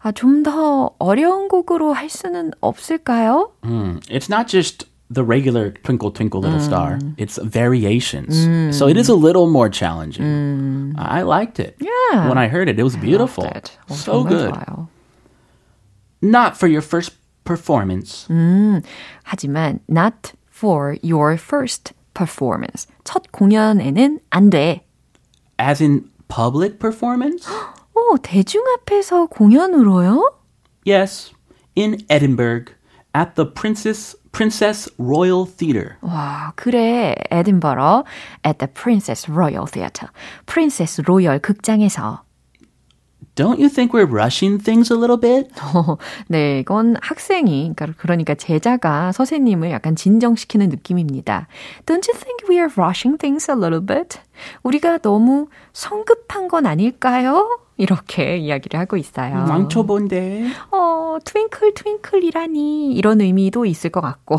아, 0.03 0.11
좀 0.13 0.43
더 0.43 0.93
어려운 0.99 1.49
곡으로 1.49 1.93
할 1.93 2.09
수는 2.09 2.53
없을까요? 2.63 3.51
Hmm, 3.63 3.99
It's 4.09 4.31
not 4.31 4.49
just 4.49 4.87
the 5.13 5.23
regular 5.23 5.75
twinkle 5.85 6.11
twinkle 6.11 6.41
little 6.41 6.61
star. 6.61 6.99
It's 7.19 7.37
variations. 7.37 8.35
So 8.75 8.89
it 8.89 8.97
is 8.97 9.11
a 9.11 9.15
little 9.15 9.47
more 9.47 9.69
challenging. 9.69 10.95
I 10.97 11.21
liked 11.23 11.61
it. 11.61 11.77
Yeah. 11.79 12.27
When 12.27 12.39
I 12.39 12.49
heard 12.49 12.71
it, 12.71 12.79
it 12.81 12.83
was 12.85 12.97
beautiful. 12.97 13.45
Loved 13.45 13.57
it. 13.57 13.79
어, 13.91 13.95
So 13.95 14.25
정말 14.25 14.29
good. 14.31 14.55
좋아요. 14.55 14.89
Not 16.23 16.57
for 16.57 16.69
your 16.69 16.81
first 16.81 17.13
performance. 17.45 18.27
하지만 19.25 19.81
not 19.89 20.33
for 20.59 20.97
your 21.03 21.35
first 21.39 21.93
performance. 22.15 22.87
첫 23.05 23.31
공연에는 23.33 24.21
안 24.31 24.51
돼. 24.51 24.87
As 25.61 25.83
in 25.83 26.11
public 26.29 26.79
performance? 26.79 27.49
오, 27.95 28.17
대중 28.23 28.63
앞에서 28.79 29.27
공연으로요? 29.27 30.33
yes. 30.87 31.33
In 31.77 31.99
Edinburgh 32.09 32.73
at 33.15 33.35
the 33.35 33.45
Princess 33.53 34.17
Princess 34.33 34.89
Royal 34.99 35.45
Theatre. 35.47 35.97
와, 36.03 36.53
그래. 36.57 37.15
에든버러 37.31 38.05
at 38.45 38.59
the 38.59 38.67
Princess 38.73 39.31
Royal 39.31 39.65
Theatre. 39.71 40.09
프린세스 40.47 41.03
로열 41.03 41.39
극장에서. 41.41 42.23
Don't 43.36 43.58
you 43.60 43.70
think 43.70 43.94
we're 43.94 44.06
rushing 44.06 44.62
things 44.62 44.92
a 44.92 44.98
little 44.98 45.18
bit? 45.20 45.50
어, 45.74 45.98
네, 46.28 46.60
이건 46.60 46.98
학생이, 47.02 47.72
그러니까, 47.76 47.98
그러니까 47.98 48.36
제자가 48.36 49.14
선생님을 49.14 49.72
약간 49.72 49.96
진정시키는 49.96 50.68
느낌입니다. 50.70 51.48
Don't 51.86 52.06
you 52.10 52.20
think 52.20 52.50
we 52.50 52.58
are 52.58 52.70
rushing 52.78 53.18
things 53.18 53.50
a 53.50 53.56
little 53.56 53.86
bit? 53.86 54.20
우리가 54.64 54.98
너무 54.98 55.48
성급한 55.72 56.50
건 56.50 56.66
아닐까요? 56.66 57.60
이렇게 57.78 58.36
이야기를 58.36 58.78
하고 58.78 58.98
있어요. 58.98 59.46
망쳐본데. 59.46 60.48
어, 60.72 61.18
트윙클 61.24 61.74
트윙클이라니 61.76 62.94
이런 62.94 63.22
의미도 63.22 63.66
있을 63.66 63.90
것 63.90 64.02
같고, 64.02 64.38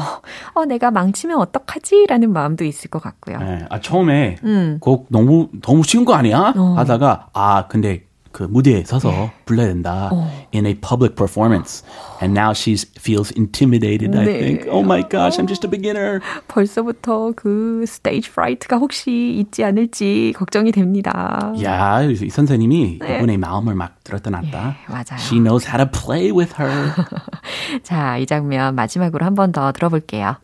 어, 0.53 0.67
내가 0.67 0.91
망치면 0.91 1.39
어떡하지? 1.39 2.05
라는 2.07 2.35
마음도 2.35 2.65
있을 2.65 2.91
것 2.91 3.03
같고요. 3.03 3.39
네, 3.39 3.65
아, 3.71 3.81
처음에 3.81 4.37
곡 4.81 5.07
너무 5.09 5.49
너무 5.63 5.83
쉬운 5.85 6.05
거 6.05 6.13
아니야? 6.13 6.53
하다가 6.77 7.31
아 7.33 7.67
근데 7.69 8.10
그 8.32 8.44
무대에 8.44 8.84
서서 8.84 9.32
불러야 9.46 9.68
된다. 9.68 10.12
In 10.54 10.66
a 10.66 10.74
public 10.76 11.16
performance. 11.16 11.86
And 12.22 12.38
now 12.38 12.52
she 12.52 12.76
feels 13.00 13.32
intimidated, 13.38 14.14
I 14.14 14.26
네. 14.26 14.40
think. 14.40 14.68
Oh 14.70 14.84
my 14.84 15.04
gosh, 15.08 15.40
I'm 15.40 15.48
just 15.48 15.66
a 15.66 15.70
beginner. 15.72 16.20
벌써부터 16.50 17.32
그 17.38 17.86
스테이지 17.88 18.30
프라이트가 18.32 18.76
혹시 18.76 19.38
있지 19.40 19.64
않을지 19.64 20.34
걱정이 20.36 20.74
됩니다. 20.74 21.54
야, 21.64 22.02
이 22.04 22.30
선생님이 22.30 23.00
이분의 23.02 23.38
마음을 23.38 23.74
막 23.74 24.04
들었다 24.04 24.30
놨다. 24.30 24.76
예, 24.90 24.92
맞아요. 24.92 25.16
She 25.18 25.40
knows 25.42 25.66
how 25.66 25.78
to 25.78 25.90
play 25.90 26.30
with 26.34 26.56
her. 26.62 26.92
자, 27.84 28.18
이 28.18 28.26
장면 28.26 28.76
마지막으로 28.76 29.24
한 29.26 29.34
번 29.34 29.54
더 29.54 29.72
들어볼게요. 29.72 30.36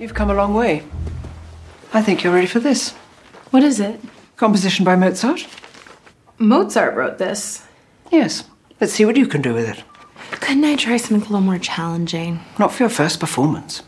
You've 0.00 0.16
come 0.16 0.30
a 0.32 0.36
long 0.36 0.58
way. 0.58 0.82
I 1.92 2.02
think 2.02 2.24
you're 2.24 2.34
ready 2.34 2.48
for 2.50 2.60
this. 2.60 2.94
What 3.52 3.64
is 3.64 3.80
it? 3.80 4.00
Composition 4.36 4.84
by 4.84 4.96
Mozart? 4.96 5.46
Mozart 6.37 6.95
wrote 6.95 7.17
this. 7.17 7.65
Yes. 8.11 8.43
Let's 8.79 8.93
see 8.93 9.05
what 9.05 9.17
you 9.17 9.27
can 9.27 9.41
do 9.41 9.53
with 9.53 9.69
it. 9.69 9.83
Couldn't 10.39 10.65
I 10.65 10.75
try 10.75 10.97
something 10.97 11.21
a 11.21 11.31
little 11.31 11.41
more 11.41 11.59
challenging? 11.59 12.39
Not 12.59 12.73
for 12.73 12.83
your 12.83 12.89
first 12.89 13.19
performance. 13.19 13.83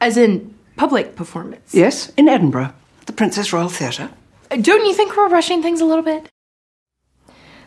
As 0.00 0.16
in 0.16 0.54
public 0.76 1.16
performance. 1.16 1.72
Yes, 1.74 2.10
in 2.16 2.28
Edinburgh, 2.28 2.72
the 3.06 3.12
Princess 3.12 3.52
Royal 3.52 3.68
Theatre. 3.68 4.10
Don't 4.50 4.86
you 4.86 4.94
think 4.94 5.16
we're 5.16 5.28
rushing 5.28 5.62
things 5.62 5.80
a 5.80 5.84
little 5.84 6.04
bit? 6.04 6.28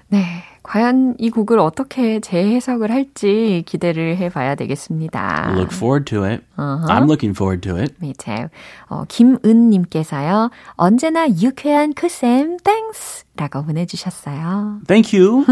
네. 0.10 0.24
과연 0.64 1.16
이 1.18 1.30
곡을 1.30 1.60
어떻게 1.60 2.20
재해석을 2.20 2.92
할지 2.92 3.64
기대를 3.66 4.18
해봐야 4.18 4.56
되겠습니다. 4.56 5.54
Look 5.56 5.74
forward 5.74 6.04
to 6.14 6.24
it. 6.26 6.44
I'm 6.58 7.04
looking 7.08 7.32
forward 7.34 7.62
to 7.70 7.78
it. 7.78 7.94
Me 8.04 8.14
too. 8.14 8.48
어, 8.90 9.06
김은님께서요, 9.08 10.50
언제나 10.74 11.28
유쾌한 11.42 11.94
크쌤, 11.94 12.58
Thanks! 12.58 13.24
라고 13.38 13.64
보내주셨어요. 13.64 14.80
Thank 14.88 15.18
you. 15.18 15.46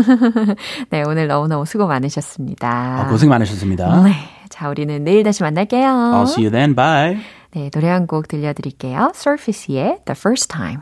네, 0.91 1.03
오늘 1.07 1.27
너무너무 1.27 1.65
수고 1.65 1.87
많으셨습니다. 1.87 3.03
아, 3.03 3.07
고생 3.07 3.29
많으셨습니다. 3.29 4.03
네. 4.03 4.11
자, 4.49 4.69
우리는 4.69 5.01
내일 5.05 5.23
다시 5.23 5.43
만날게요. 5.43 5.87
I'll 5.87 6.23
see 6.27 6.43
you 6.45 6.51
then. 6.51 6.75
Bye. 6.75 7.19
네, 7.51 7.69
노래 7.69 7.87
한 7.87 8.05
곡 8.05 8.27
들려드릴게요. 8.27 9.11
Surface의 9.15 9.99
The 10.05 10.15
First 10.17 10.49
Time. 10.49 10.81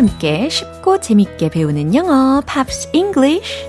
함께 0.00 0.48
쉽고 0.48 0.98
재밌게 0.98 1.50
배우는 1.50 1.94
영어 1.94 2.40
Pops 2.46 2.88
English 2.94 3.66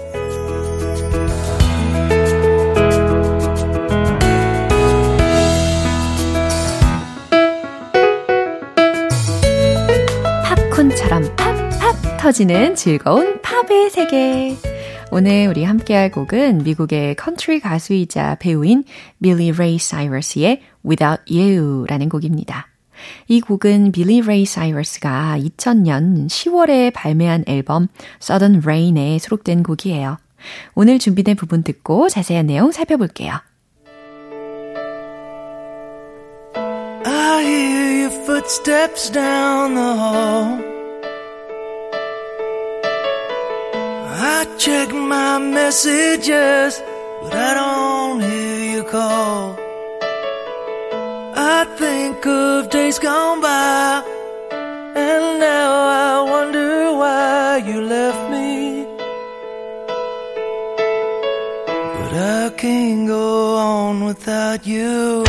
팝콘처럼 10.45 11.35
팝팝 11.35 12.17
터지는 12.17 12.75
즐거운 12.75 13.41
팝의 13.41 13.89
세계. 13.89 14.55
오늘 15.11 15.47
우리 15.49 15.65
함께할 15.65 16.11
곡은 16.11 16.59
미국의 16.59 17.15
컨트리 17.15 17.59
가수이자 17.59 18.37
배우인 18.39 18.85
빌리 19.21 19.51
레이 19.51 19.77
사이러스의 19.77 20.61
Without 20.85 21.23
You라는 21.29 22.07
곡입니다. 22.07 22.70
이 23.27 23.41
곡은 23.41 23.91
빌리 23.91 24.21
레이 24.21 24.45
사이러스가 24.45 25.37
2000년 25.39 26.27
10월에 26.27 26.93
발매한 26.93 27.43
앨범 27.47 27.87
Sudden 28.21 28.61
Rain에 28.61 29.19
수록된 29.19 29.63
곡이에요. 29.63 30.17
오늘 30.75 30.99
준비된 30.99 31.35
부분 31.35 31.63
듣고 31.63 32.09
자세한 32.09 32.47
내용 32.47 32.71
살펴볼게요. 32.71 33.39
footsteps 38.41 39.09
down 39.09 39.75
the 39.75 39.93
hall. 40.03 40.59
I 44.13 44.45
check 44.57 44.93
my 44.93 45.39
messages, 45.39 46.81
but 47.21 47.33
I 47.33 47.53
don't 47.53 48.21
hear 48.21 48.75
you 48.75 48.83
call. 48.83 49.70
I 51.35 51.65
think 51.77 52.25
of 52.25 52.69
days 52.69 52.99
gone 52.99 53.41
by, 53.41 54.03
and 54.95 55.39
now 55.39 55.71
I 56.07 56.21
wonder 56.33 56.93
why 56.93 57.57
you 57.67 57.81
left 57.81 58.23
me. 58.31 58.85
But 61.97 62.13
I 62.39 62.49
can't 62.57 63.07
go 63.07 63.55
on 63.57 64.05
without 64.05 64.65
you. 64.65 65.23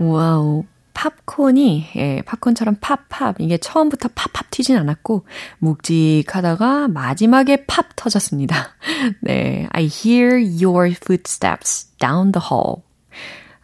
와우. 0.00 0.62
팝콘이, 0.98 1.90
예, 1.94 2.22
팝콘처럼 2.26 2.78
팝팝. 2.80 3.36
이게 3.38 3.56
처음부터 3.56 4.08
팝팝 4.16 4.50
튀진 4.50 4.76
않았고, 4.76 5.26
묵직하다가 5.58 6.88
마지막에 6.88 7.66
팝 7.66 7.94
터졌습니다. 7.94 8.74
네. 9.22 9.68
I 9.70 9.84
hear 9.84 10.36
your 10.36 10.90
footsteps 10.90 11.86
down 11.98 12.32
the 12.32 12.44
hall. 12.50 12.82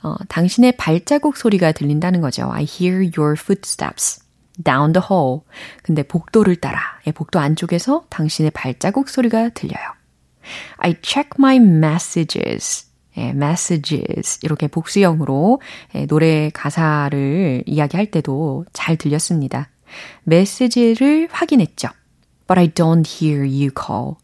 어, 0.05 0.15
당신의 0.29 0.77
발자국 0.77 1.37
소리가 1.37 1.73
들린다는 1.73 2.21
거죠. 2.21 2.53
I 2.53 2.67
hear 2.71 2.99
your 3.19 3.35
footsteps 3.37 4.23
down 4.63 4.93
the 4.93 5.05
hall. 5.11 5.41
근데 5.83 6.05
복도를 6.05 6.55
따라, 6.57 6.79
예, 7.09 7.11
복도 7.11 7.41
안쪽에서 7.41 8.05
당신의 8.11 8.53
발자국 8.53 9.09
소리가 9.09 9.49
들려요. 9.49 9.83
I 10.77 10.95
check 11.03 11.31
my 11.37 11.57
messages. 11.57 12.87
예, 13.17 13.29
messages 13.31 14.41
이렇게 14.43 14.67
복수형으로 14.69 15.61
예, 15.95 16.07
노래 16.07 16.51
가사를 16.51 17.65
이야기할 17.67 18.11
때도 18.11 18.65
잘 18.73 18.97
들렸습니다. 18.97 19.69
메시지를 20.25 21.29
확인했죠. 21.31 21.89
But 22.47 22.59
I 22.59 22.69
don't 22.69 23.07
hear 23.07 23.43
you 23.43 23.71
call. 23.71 24.17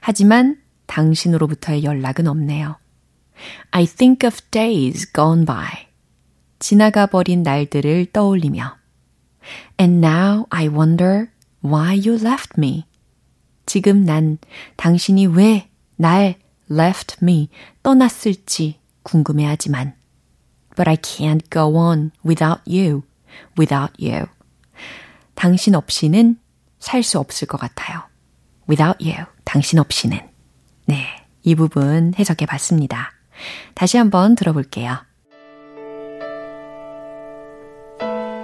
하지만 0.00 0.58
당신으로부터의 0.86 1.84
연락은 1.84 2.26
없네요. 2.28 2.76
I 3.70 3.86
think 3.86 4.26
of 4.26 4.40
days 4.50 5.10
gone 5.12 5.44
by. 5.44 5.66
지나가 6.58 7.06
버린 7.06 7.42
날들을 7.42 8.06
떠올리며 8.12 8.76
And 9.80 10.06
now 10.06 10.46
I 10.50 10.68
wonder 10.68 11.28
why 11.64 11.96
you 11.96 12.14
left 12.14 12.52
me. 12.58 12.84
지금 13.66 14.04
난 14.04 14.38
당신이 14.76 15.26
왜 15.26 15.68
날 15.96 16.36
left 16.74 17.16
me, 17.22 17.48
떠났을지 17.82 18.80
궁금해하지만 19.02 19.94
But 20.76 20.88
I 20.88 20.96
can't 20.96 21.48
go 21.50 21.76
on 21.76 22.10
without 22.24 22.62
you, 22.66 23.02
without 23.58 23.92
you. 24.02 24.26
당신 25.34 25.74
없이는 25.74 26.38
살 26.78 27.02
수 27.02 27.18
없을 27.18 27.46
것 27.46 27.58
같아요. 27.58 28.02
Without 28.68 29.04
you, 29.04 29.26
당신 29.44 29.78
없이는. 29.78 30.18
네, 30.86 31.06
이 31.42 31.54
부분 31.54 32.12
해석해 32.18 32.46
봤습니다. 32.46 33.12
다시 33.74 33.96
한번 33.96 34.34
들어볼게요. 34.34 34.98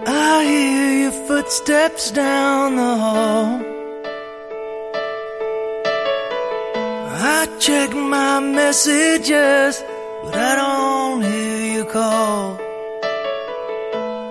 I 0.07 0.45
hear 0.47 1.09
your 1.09 1.25
footsteps 1.27 2.13
down 2.13 2.77
the 2.77 2.97
hall. 2.97 3.80
I 7.23 7.45
check 7.59 7.93
my 7.95 8.41
messages, 8.41 9.85
but 10.25 10.35
I 10.35 10.57
don't 10.57 11.21
hear 11.21 11.73
you 11.77 11.85
call. 11.85 12.59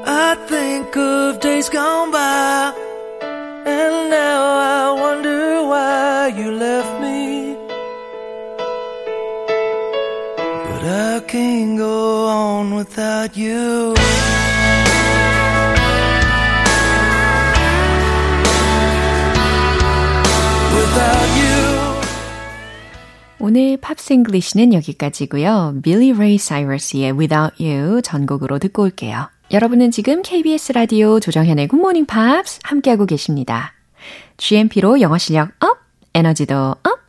I 0.07 0.33
think 0.47 0.97
of 0.97 1.39
days 1.39 1.69
gone 1.69 2.09
by, 2.11 2.73
and 3.21 4.09
now 4.09 4.41
I 4.73 5.01
wonder 5.03 5.61
why 5.69 6.33
you 6.35 6.51
left 6.51 6.99
me. 6.99 7.55
But 10.67 10.83
I 10.83 11.19
can't 11.27 11.77
go 11.77 12.27
on 12.27 12.73
without 12.73 13.37
you. 13.37 13.98
오늘 23.41 23.77
Pops 23.77 24.03
English는 24.03 24.73
여기까지고요. 24.73 25.75
빌리 25.81 26.11
레이 26.11 26.37
사이러스의 26.37 27.13
Without 27.13 27.63
You 27.63 28.01
전곡으로 28.01 28.59
듣고 28.59 28.83
올게요. 28.83 29.29
여러분은 29.51 29.91
지금 29.91 30.21
KBS 30.21 30.73
라디오 30.73 31.21
조정현의 31.21 31.69
굿모닝 31.69 32.05
팝스 32.05 32.59
함께하고 32.63 33.05
계십니다. 33.05 33.73
GMP로 34.35 34.99
영어 34.99 35.17
실력 35.17 35.51
up, 35.63 35.77
에너지도 36.13 36.55
up, 36.83 36.99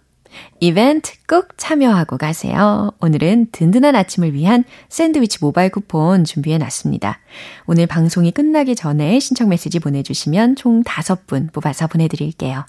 이벤트 0.61 1.13
꼭 1.27 1.49
참여하고 1.57 2.17
가세요. 2.17 2.93
오늘은 3.01 3.49
든든한 3.51 3.97
아침을 3.97 4.33
위한 4.33 4.63
샌드위치 4.89 5.39
모바일 5.41 5.71
쿠폰 5.71 6.23
준비해 6.23 6.59
놨습니다. 6.59 7.19
오늘 7.67 7.89
방송이 7.89 8.31
끝나기 8.31 8.77
전에 8.77 9.19
신청 9.19 9.49
메시지 9.49 9.81
보내주시면 9.81 10.55
총 10.55 10.85
5분 10.85 11.53
뽑아서 11.53 11.89
보내드릴게요. 11.89 12.65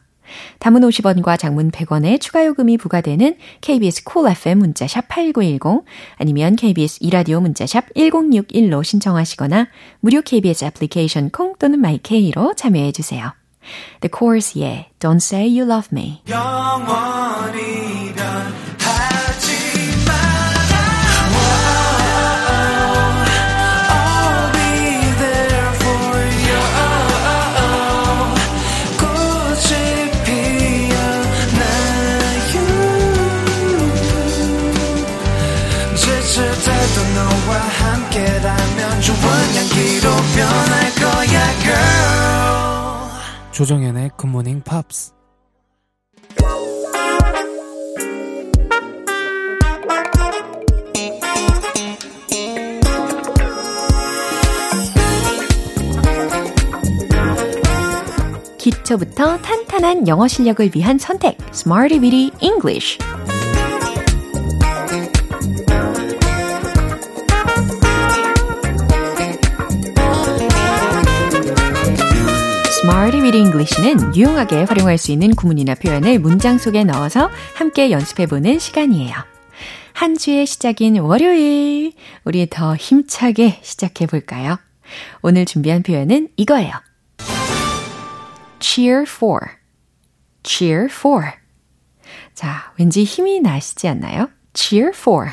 담은 0.60 0.82
50원과 0.82 1.38
장문 1.38 1.72
100원의 1.72 2.22
추가 2.22 2.46
요금이 2.46 2.78
부과되는 2.78 3.36
KBS 3.62 4.04
콜 4.04 4.22
cool 4.22 4.32
FM 4.32 4.60
문자샵 4.60 5.08
8910 5.08 5.86
아니면 6.18 6.56
KBS 6.56 7.00
이라디오 7.02 7.42
문자샵 7.42 7.94
1061로 7.96 8.84
신청하시거나 8.84 9.68
무료 10.00 10.22
KBS 10.22 10.66
애플리케이션 10.66 11.30
콩 11.30 11.56
또는 11.58 11.80
마이케이로 11.80 12.54
참여해 12.56 12.92
주세요. 12.92 13.34
The 14.02 14.10
Chorus의 14.12 14.90
Don't 15.00 15.18
Say 15.18 15.48
You 15.48 15.70
Love 15.70 15.90
Me 15.92 16.22
조정현의 43.62 44.10
굿모닝 44.18 44.62
팝스 44.62 45.14
기초부터 58.58 59.38
탄탄한 59.38 60.08
영어 60.08 60.28
실력을 60.28 60.72
위한 60.74 60.98
선택. 60.98 61.38
Smarty 61.54 62.02
Weedy 62.02 62.32
English 62.42 62.98
Weedy 73.32 73.46
English는 73.48 74.14
유용하게 74.14 74.64
활용할 74.64 74.98
수 74.98 75.14
있는 75.14 75.34
구문이나 75.34 75.76
표현을 75.76 76.20
문장 76.20 76.58
속에 76.58 76.84
넣어서 76.84 77.30
함께 77.56 77.90
연습해보는 77.90 78.60
시간이에요. 78.60 79.16
한 79.94 80.18
주의 80.18 80.46
시작인 80.46 80.98
월요일, 80.98 81.94
우리 82.26 82.46
더 82.50 82.76
힘차게 82.76 83.62
시작해볼까요? 83.62 84.58
오늘 85.22 85.46
준비한 85.46 85.82
표현은 85.82 86.28
이거예요. 86.36 86.74
cheer 88.60 89.04
for, 89.04 89.40
cheer 90.44 90.88
for. 90.92 91.24
자, 92.34 92.74
왠지 92.78 93.06
힘이 93.06 93.40
나시지 93.40 93.88
않나요? 93.88 94.30
cheer 94.54 94.92
for. 94.94 95.30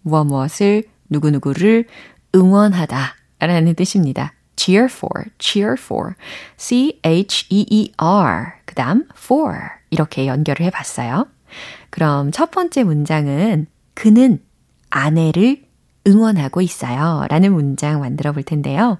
무엇 0.00 0.24
무엇을, 0.24 0.84
누구누구를 1.10 1.88
응원하다 2.34 3.16
라는 3.40 3.74
뜻입니다. 3.74 4.32
Cheer 4.56 4.84
for, 4.84 5.26
cheer 5.38 5.76
for, 5.78 6.14
C-H-E-E-R, 6.56 8.52
그 8.64 8.74
다음 8.74 9.06
for 9.16 9.54
이렇게 9.90 10.26
연결을 10.26 10.66
해봤어요. 10.66 11.26
그럼 11.90 12.30
첫 12.32 12.50
번째 12.50 12.84
문장은 12.84 13.66
그는 13.94 14.40
아내를 14.90 15.62
응원하고 16.06 16.60
있어요. 16.60 17.24
라는 17.30 17.52
문장 17.52 18.00
만들어 18.00 18.32
볼 18.32 18.42
텐데요. 18.42 18.98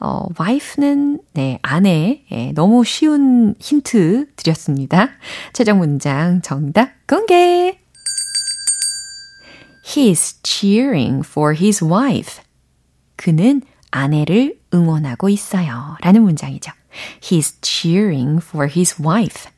어, 0.00 0.26
wife는, 0.38 1.20
네, 1.34 1.58
아내, 1.62 2.24
예, 2.32 2.52
너무 2.52 2.84
쉬운 2.84 3.54
힌트 3.60 4.34
드렸습니다. 4.34 5.10
최종 5.52 5.78
문장 5.78 6.40
정답 6.42 6.90
공개! 7.06 7.78
He's 9.84 10.38
cheering 10.42 11.26
for 11.26 11.54
his 11.54 11.84
wife. 11.84 12.42
그는 13.16 13.62
아내를 13.90 14.59
응원하고 14.72 15.28
있어요. 15.28 15.96
라는 16.00 16.22
문장이죠. 16.22 16.72
He's 17.20 17.56
cheering 17.62 18.44
for 18.44 18.68
his 18.68 19.00
wife. 19.02 19.50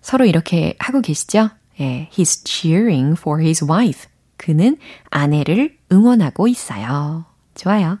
서로 0.00 0.24
이렇게 0.24 0.74
하고 0.78 1.00
계시죠? 1.00 1.50
예, 1.80 2.08
he's 2.12 2.46
cheering 2.46 3.18
for 3.18 3.40
his 3.40 3.64
wife. 3.64 4.08
그는 4.36 4.78
아내를 5.10 5.76
응원하고 5.92 6.48
있어요. 6.48 7.24
좋아요. 7.54 7.98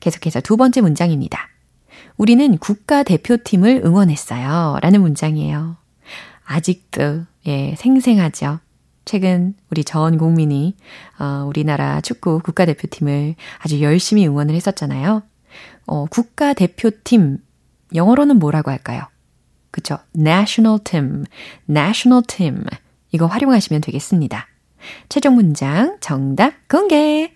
계속해서 0.00 0.40
두 0.40 0.56
번째 0.56 0.80
문장입니다. 0.80 1.48
우리는 2.16 2.58
국가대표팀을 2.58 3.82
응원했어요. 3.84 4.78
라는 4.82 5.00
문장이에요. 5.00 5.76
아직도, 6.44 7.24
예, 7.46 7.74
생생하죠. 7.76 8.60
최근 9.04 9.54
우리 9.70 9.84
전 9.84 10.18
국민이, 10.18 10.76
어, 11.18 11.44
우리나라 11.46 12.00
축구 12.00 12.40
국가대표팀을 12.40 13.36
아주 13.58 13.80
열심히 13.80 14.26
응원을 14.26 14.54
했었잖아요. 14.54 15.22
어, 15.86 16.06
국가 16.06 16.52
대표팀, 16.54 17.38
영어로는 17.94 18.38
뭐라고 18.38 18.70
할까요? 18.70 19.02
그쵸? 19.70 19.98
national 20.16 20.80
team, 20.82 21.24
national 21.68 22.22
team. 22.26 22.64
이거 23.12 23.26
활용하시면 23.26 23.82
되겠습니다. 23.82 24.46
최종 25.08 25.34
문장 25.36 25.98
정답 26.00 26.54
공개! 26.68 27.32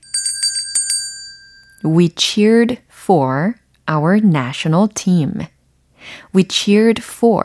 We 1.85 2.11
cheered 2.17 2.81
for 2.91 3.55
our 3.91 4.17
national 4.23 4.89
team. 4.95 5.33
We 6.35 6.45
cheered 6.49 7.03
for. 7.03 7.43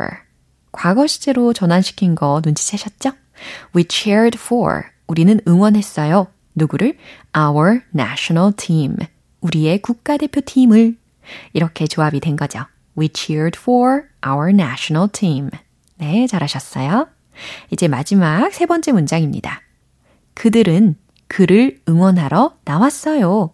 과거 0.71 1.07
시제로 1.07 1.53
전환시킨 1.53 2.15
거 2.15 2.41
눈치채셨죠? 2.43 3.11
We 3.75 3.85
cheered 3.87 4.37
for. 4.37 4.83
우리는 5.07 5.39
응원했어요. 5.47 6.27
누구를? 6.55 6.97
Our 7.37 7.81
national 7.93 8.53
team. 8.55 8.97
우리의 9.45 9.81
국가대표팀을. 9.81 10.97
이렇게 11.53 11.87
조합이 11.87 12.19
된 12.19 12.35
거죠. 12.35 12.65
We 12.97 13.09
cheered 13.13 13.57
for 13.59 14.03
our 14.25 14.49
national 14.49 15.09
team. 15.11 15.49
네, 15.97 16.27
잘하셨어요. 16.27 17.07
이제 17.71 17.87
마지막 17.87 18.51
세 18.53 18.65
번째 18.65 18.91
문장입니다. 18.91 19.61
그들은 20.33 20.95
그를 21.27 21.79
응원하러 21.87 22.55
나왔어요. 22.65 23.51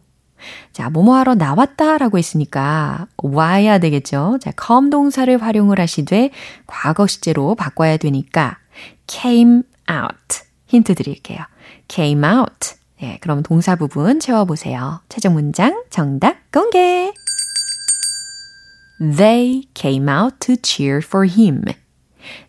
자, 0.72 0.90
뭐뭐 0.90 1.16
하러 1.16 1.36
나왔다 1.36 1.98
라고 1.98 2.18
했으니까 2.18 3.08
와야 3.18 3.78
되겠죠. 3.78 4.40
자, 4.42 4.52
come 4.60 4.90
동사를 4.90 5.42
활용을 5.42 5.80
하시되 5.80 6.32
과거 6.66 7.06
시제로 7.06 7.56
바꿔야 7.56 7.98
되니까 7.98 8.58
came 9.08 9.62
out. 9.90 10.44
힌트 10.68 10.96
드릴게요. 10.96 11.40
came 11.88 12.24
out. 12.26 12.81
예, 13.02 13.18
그럼 13.22 13.42
동사 13.42 13.76
부분 13.76 14.20
채워보세요. 14.20 15.02
최종 15.10 15.34
문장 15.34 15.84
정답 15.90 16.52
공개! 16.52 17.12
They 19.00 19.64
came 19.74 20.08
out 20.08 20.38
to 20.42 20.56
cheer 20.62 20.98
for 21.04 21.28
him. 21.28 21.64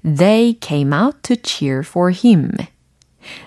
They 0.05 0.59
came 0.61 0.93
out 0.93 1.19
to 1.23 1.37
cheer 1.43 1.81
for 1.81 2.13
him. 2.13 2.51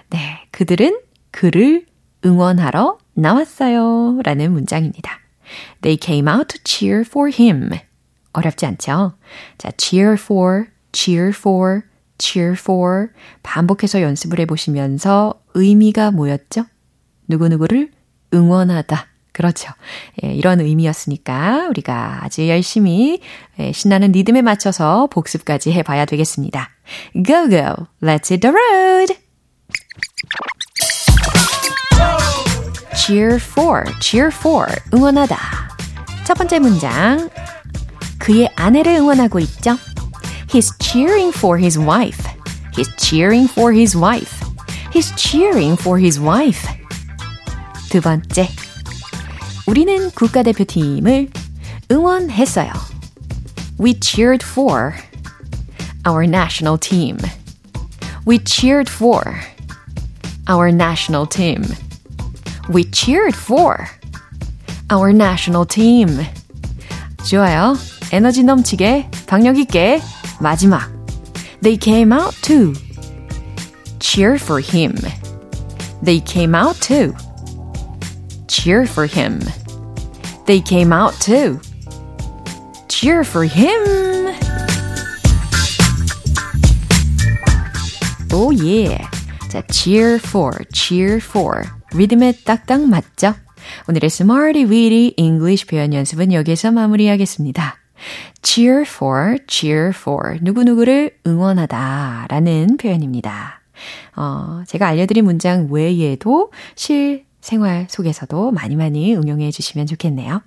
네, 0.10 0.48
그들은 0.50 1.00
그를 1.30 1.86
응원하러 2.26 2.98
나왔어요. 3.14 4.22
라는 4.24 4.52
문장입니다. 4.52 5.20
They 5.82 6.00
came 6.02 6.28
out 6.28 6.48
to 6.48 6.60
cheer 6.64 7.02
for 7.02 7.32
him. 7.32 7.70
어렵지 8.34 8.66
않죠? 8.66 9.14
자, 9.60 9.72
cheer 9.78 10.14
for, 10.14 10.66
cheer 10.92 11.30
for, 11.30 11.82
cheer 12.18 12.54
for. 12.54 13.10
반복해서 13.44 14.02
연습을 14.02 14.40
해보시면서 14.40 15.40
의미가 15.54 16.10
뭐였죠? 16.10 16.66
누구누구를 17.28 17.92
응원하다. 18.34 19.08
그렇죠. 19.32 19.70
예, 20.24 20.34
이런 20.34 20.62
의미였으니까 20.62 21.68
우리가 21.70 22.20
아주 22.24 22.48
열심히 22.48 23.20
예, 23.60 23.72
신나는 23.74 24.14
리듬에 24.14 24.42
맞춰서 24.42 25.08
복습까지 25.12 25.72
해봐야 25.74 26.06
되겠습니다. 26.06 26.70
Go, 27.26 27.50
go, 27.50 27.88
let's 28.02 28.32
hit 28.32 28.40
the 28.40 28.54
road! 28.54 29.26
cheer 33.06 33.36
for, 33.36 33.84
cheer 34.00 34.30
for, 34.34 34.66
응원하다. 34.94 35.38
첫 36.24 36.34
번째 36.36 36.58
문장. 36.60 37.30
그의 38.18 38.50
아내를 38.56 38.96
응원하고 38.96 39.40
있죠. 39.40 39.78
He's 40.48 40.74
cheering 40.80 41.32
for 41.38 41.60
his 41.60 41.78
wife. 41.78 42.26
He's 42.74 42.90
cheering 42.98 43.48
for 43.52 43.72
his 43.72 43.96
wife. 43.96 44.44
He's 44.92 45.14
cheering 45.16 45.80
for 45.80 46.00
his 46.00 46.20
wife. 46.20 46.68
두 47.95 48.01
번째. 48.01 48.49
우리는 49.67 50.11
국가대표팀을 50.11 51.31
응원했어요. 51.91 52.73
We 53.81 53.99
cheered 54.01 54.45
for 54.45 54.95
our 56.07 56.25
national 56.25 56.79
team. 56.79 57.17
We 58.27 58.39
cheered 58.45 58.91
for 58.91 59.23
our 60.49 60.69
national 60.71 61.27
team. 61.29 61.63
We 62.73 62.91
cheered 62.91 63.37
for 63.37 63.87
our 64.91 65.11
national 65.13 65.67
team. 65.67 66.27
좋아요. 67.25 67.77
에너지 68.13 68.43
넘치게, 68.43 69.11
박력 69.27 69.59
있게, 69.59 70.01
마지막. 70.41 70.91
They 71.63 71.79
came 71.79 72.13
out 72.13 72.35
to 72.43 72.73
cheer 74.01 74.35
for 74.35 74.61
him. 74.61 74.95
They 76.03 76.21
came 76.25 76.55
out 76.55 76.81
to 76.89 77.15
cheer 78.48 78.84
for 78.84 79.08
him. 79.08 79.40
They 80.46 80.62
came 80.62 80.94
out 80.94 81.14
to 81.22 81.60
cheer 82.88 83.24
for 83.24 83.46
him. 83.46 84.36
Oh 88.32 88.52
yeah. 88.52 89.08
자, 89.50 89.62
cheer 89.72 90.16
for, 90.16 90.52
cheer 90.74 91.18
for. 91.18 91.64
리듬에 91.94 92.34
딱딱 92.44 92.82
맞죠? 92.88 93.34
오늘의 93.88 94.08
Smarty 94.08 94.66
Weedy 94.66 95.14
English 95.18 95.68
표현 95.68 95.94
연습은 95.94 96.34
여기서 96.34 96.72
마무리하겠습니다. 96.72 97.78
cheer 98.44 98.82
for, 98.82 99.38
cheer 99.48 99.92
for. 99.96 100.38
누구누구를 100.42 101.18
응원하다 101.26 102.28
라는 102.30 102.78
표현입니다. 102.78 103.62
어, 104.16 104.64
제가 104.68 104.88
알려드린 104.88 105.26
문장 105.26 105.68
외에도 105.72 106.52
실 106.76 107.25
생활 107.46 107.86
속에서도 107.90 108.52
많이 108.52 108.76
많이 108.76 109.16
응용해 109.16 109.52
주시면 109.52 109.86
좋겠네요. 109.86 110.42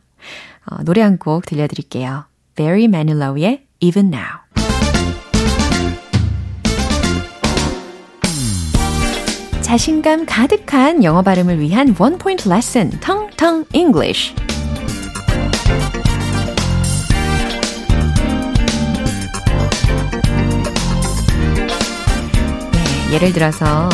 어, 0.67 0.83
노래 0.85 1.01
한 1.01 1.17
곡 1.17 1.47
들려드릴게요. 1.47 2.25
Barry 2.57 2.85
Manilow의 2.85 3.67
Even 3.81 4.13
Now. 4.13 4.41
자신감 9.63 10.25
가득한 10.27 11.05
영어 11.05 11.23
발음을 11.23 11.61
위한 11.61 11.95
원 11.99 12.17
포인트 12.19 12.49
레슨, 12.49 12.91
텅텅 13.01 13.65
English. 13.75 14.35
예를 23.11 23.33
들어서 23.33 23.89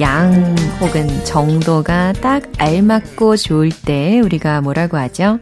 양 0.00 0.54
혹은 0.80 1.08
정도가 1.24 2.12
딱 2.14 2.44
알맞고 2.56 3.36
좋을 3.36 3.70
때 3.70 4.20
우리가 4.20 4.60
뭐라고 4.60 4.96
하죠? 4.96 5.40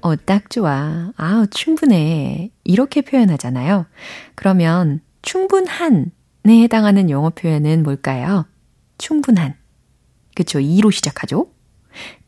어, 0.00 0.16
딱 0.16 0.48
좋아. 0.48 1.12
아, 1.16 1.46
충분해. 1.50 2.50
이렇게 2.64 3.02
표현하잖아요. 3.02 3.84
그러면 4.34 5.00
충분한에 5.20 6.06
해당하는 6.48 7.10
영어 7.10 7.28
표현은 7.28 7.82
뭘까요? 7.82 8.46
충분한. 8.96 9.54
그쵸? 10.34 10.58
E로 10.58 10.90
시작하죠? 10.90 11.48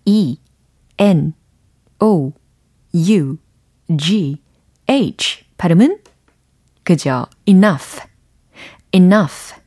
E, 0.04 0.38
N, 0.98 1.32
O, 2.00 2.32
U, 2.94 3.38
G, 3.96 4.42
H. 4.90 5.44
발음은? 5.56 5.98
그죠? 6.82 7.26
enough, 7.46 8.02
enough, 8.94 9.57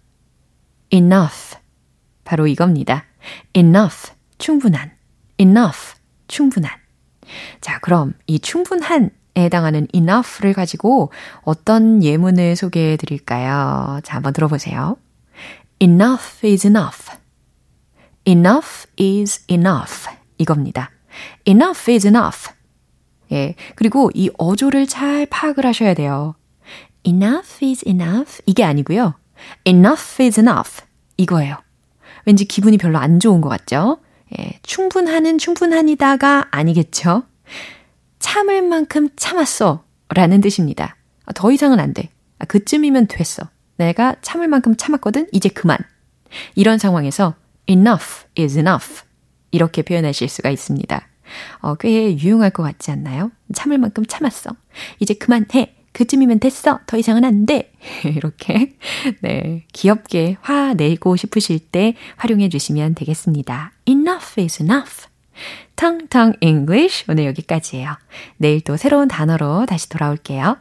enough. 0.94 1.58
바로 2.24 2.48
이겁니다. 2.48 3.06
enough, 3.54 4.14
충분한. 4.38 4.92
enough, 5.40 5.96
충분한. 6.28 6.72
자, 7.62 7.80
그럼 7.80 8.14
이 8.28 8.40
충분한 8.40 9.12
에 9.36 9.44
해당하는 9.46 9.88
enough를 9.94 10.54
가지고 10.54 11.12
어떤 11.44 12.04
예문을 12.04 12.58
소개해 12.58 12.98
드릴까요? 12.98 14.02
자, 14.04 14.16
한번 14.16 14.34
들어보세요. 14.34 14.98
Enough 15.80 16.46
is 16.46 16.68
enough. 16.68 17.18
Enough 18.26 18.88
is 19.00 19.46
enough. 19.50 20.10
이겁니다. 20.38 20.92
enough 21.48 21.90
is 21.90 22.06
enough. 22.06 22.52
예. 23.32 23.56
그리고 23.76 24.12
이 24.14 24.30
어조를 24.38 24.86
잘 24.88 25.26
파악을 25.28 25.66
하셔야 25.66 25.94
돼요. 25.94 26.36
enough 27.06 27.66
is 27.66 27.88
enough. 27.88 28.42
이게 28.46 28.66
아니고요. 28.66 29.16
Enough 29.66 30.22
is 30.24 30.40
enough. 30.40 30.84
이거예요. 31.18 31.58
왠지 32.26 32.46
기분이 32.46 32.78
별로 32.78 32.98
안 32.98 33.20
좋은 33.20 33.42
것 33.42 33.50
같죠? 33.50 34.00
예. 34.40 34.60
충분하는 34.64 35.38
충분하니다가 35.38 36.48
아니겠죠? 36.52 37.24
참을 38.20 38.62
만큼 38.62 39.10
참았어. 39.16 39.84
라는 40.10 40.42
뜻입니다. 40.42 40.96
아, 41.26 41.34
더 41.34 41.52
이상은 41.52 41.80
안 41.80 41.94
돼. 41.94 42.10
아, 42.40 42.46
그쯤이면 42.46 43.08
됐어. 43.08 43.44
내가 43.78 44.16
참을 44.22 44.48
만큼 44.48 44.76
참았거든? 44.76 45.28
이제 45.32 45.50
그만. 45.50 45.78
이런 46.56 46.78
상황에서 46.78 47.36
enough 47.68 48.26
is 48.38 48.58
enough. 48.58 49.04
이렇게 49.52 49.82
표현하실 49.82 50.30
수가 50.30 50.50
있습니다. 50.50 51.08
어, 51.60 51.76
꽤 51.76 52.18
유용할 52.18 52.50
것 52.52 52.64
같지 52.64 52.92
않나요? 52.92 53.32
참을 53.54 53.78
만큼 53.78 54.06
참았어. 54.06 54.52
이제 55.00 55.14
그만해. 55.14 55.76
그쯤이면 55.94 56.40
됐어. 56.40 56.80
더 56.88 56.98
이상은 56.98 57.24
안 57.24 57.46
돼. 57.46 57.72
이렇게, 58.06 58.74
네, 59.22 59.66
귀엽게 59.74 60.38
화 60.42 60.74
내고 60.74 61.16
싶으실 61.16 61.60
때 61.60 61.96
활용해 62.18 62.50
주시면 62.50 62.96
되겠습니다. 62.96 63.72
Enough 63.86 64.42
is 64.42 64.62
enough. 64.62 65.08
텅텅 65.76 66.34
English 66.42 67.06
오늘 67.10 67.26
여기까지예요. 67.26 67.98
내일 68.38 68.62
또 68.62 68.78
새로운 68.78 69.08
단어로 69.08 69.66
다시 69.66 69.90
돌아올게요. 69.90 70.58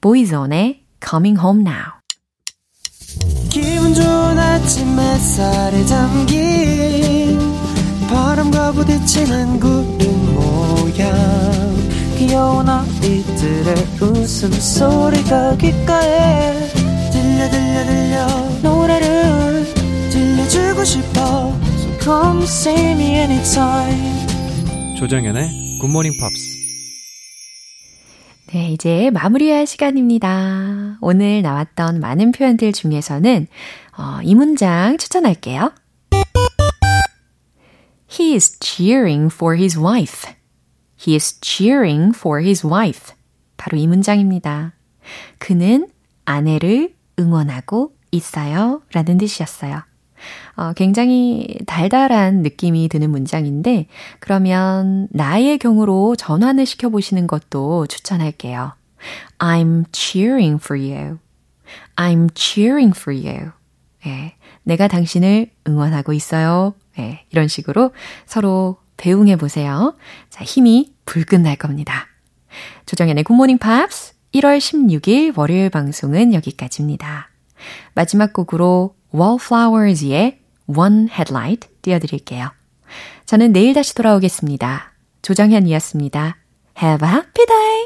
보이존의 0.00 0.82
Coming 1.06 1.40
Home 1.40 1.62
Now. 1.62 1.98
기분 3.50 3.94
좋은 3.94 4.38
아침 4.38 4.98
햇살에 4.98 5.84
담긴 5.86 7.38
바람과 8.08 8.72
부딪히는 8.72 9.60
구름 9.60 10.34
모양 10.34 11.67
귀여운 12.18 12.68
아이들의 12.68 13.76
웃음소리가 14.02 15.56
귓가에 15.56 16.52
들려 17.12 17.48
들려 17.48 17.84
들려 17.84 18.26
노래를 18.60 19.64
들려주고 20.10 20.84
싶어 20.84 21.52
So 21.76 21.98
come 22.00 22.42
see 22.42 22.90
me 22.90 23.04
anytime 23.14 24.26
조정연의 24.98 25.78
굿모닝 25.80 26.12
팝스. 26.20 26.58
네, 28.52 28.72
이제 28.72 29.10
마무리할 29.10 29.68
시간입니다. 29.68 30.98
오늘 31.00 31.42
나왔던 31.42 32.00
많은 32.00 32.32
표현들 32.32 32.72
중에서는 32.72 33.46
어, 33.96 34.18
이 34.24 34.34
문장 34.34 34.98
추천할게요. 34.98 35.72
He 38.10 38.34
is 38.34 38.58
cheering 38.58 39.32
for 39.32 39.56
his 39.56 39.78
wife. 39.78 40.37
He 41.00 41.14
is 41.14 41.38
cheering 41.40 42.16
for 42.16 42.42
his 42.42 42.66
wife. 42.66 43.14
바로 43.56 43.76
이 43.76 43.86
문장입니다. 43.86 44.72
그는 45.38 45.88
아내를 46.24 46.94
응원하고 47.18 47.92
있어요. 48.10 48.82
라는 48.92 49.18
뜻이었어요. 49.18 49.82
어, 50.56 50.72
굉장히 50.72 51.56
달달한 51.66 52.42
느낌이 52.42 52.88
드는 52.88 53.10
문장인데, 53.10 53.86
그러면 54.18 55.08
나의 55.10 55.58
경우로 55.58 56.16
전환을 56.16 56.66
시켜보시는 56.66 57.26
것도 57.26 57.86
추천할게요. 57.86 58.72
I'm 59.38 59.84
cheering 59.92 60.60
for 60.62 60.80
you. 60.80 61.18
I'm 61.96 62.30
cheering 62.34 62.98
for 62.98 63.16
you. 63.16 63.52
예, 64.06 64.34
내가 64.64 64.88
당신을 64.88 65.50
응원하고 65.66 66.12
있어요. 66.12 66.74
예, 66.98 67.24
이런 67.30 67.46
식으로 67.46 67.92
서로 68.26 68.78
배웅해 68.98 69.36
보세요. 69.36 69.96
자, 70.28 70.44
힘이 70.44 70.92
불끈 71.06 71.42
날 71.42 71.56
겁니다. 71.56 72.06
조정연의 72.84 73.24
굿모닝 73.24 73.56
팝스 73.58 74.14
1월 74.34 74.58
16일 74.58 75.36
월요일 75.38 75.70
방송은 75.70 76.34
여기까지입니다. 76.34 77.30
마지막 77.94 78.34
곡으로 78.34 78.94
Wallflowers의 79.14 80.40
One 80.66 81.08
Headlight 81.10 81.68
띄워드릴게요. 81.80 82.50
저는 83.24 83.52
내일 83.52 83.72
다시 83.74 83.94
돌아오겠습니다. 83.94 84.92
조정현이었습니다. 85.22 86.36
Have 86.82 87.08
a 87.08 87.14
happy 87.14 87.46
day! 87.46 87.78